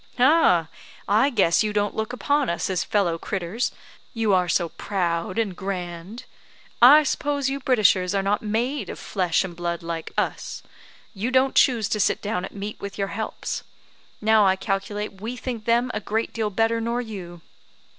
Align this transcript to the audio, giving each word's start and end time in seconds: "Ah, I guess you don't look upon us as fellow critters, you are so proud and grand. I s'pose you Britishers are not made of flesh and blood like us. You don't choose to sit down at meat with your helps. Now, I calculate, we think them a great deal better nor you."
"Ah, 0.17 0.67
I 1.07 1.29
guess 1.29 1.61
you 1.61 1.73
don't 1.73 1.95
look 1.95 2.11
upon 2.11 2.49
us 2.49 2.71
as 2.71 2.83
fellow 2.83 3.19
critters, 3.19 3.71
you 4.15 4.33
are 4.33 4.49
so 4.49 4.69
proud 4.69 5.37
and 5.37 5.55
grand. 5.55 6.23
I 6.81 7.03
s'pose 7.03 7.51
you 7.51 7.59
Britishers 7.59 8.15
are 8.15 8.23
not 8.23 8.41
made 8.41 8.89
of 8.89 8.97
flesh 8.97 9.43
and 9.43 9.55
blood 9.55 9.83
like 9.83 10.11
us. 10.17 10.63
You 11.13 11.29
don't 11.29 11.53
choose 11.53 11.87
to 11.89 11.99
sit 11.99 12.19
down 12.19 12.43
at 12.45 12.55
meat 12.55 12.77
with 12.81 12.97
your 12.97 13.09
helps. 13.09 13.61
Now, 14.19 14.43
I 14.43 14.55
calculate, 14.55 15.21
we 15.21 15.37
think 15.37 15.65
them 15.65 15.91
a 15.93 15.99
great 15.99 16.33
deal 16.33 16.49
better 16.49 16.81
nor 16.81 16.99
you." 16.99 17.41